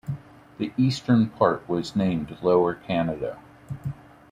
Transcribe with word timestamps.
The 0.57 0.71
eastern 0.77 1.29
part 1.29 1.69
was 1.69 1.95
named 1.95 2.35
Lower 2.41 2.73
Canada. 2.73 3.37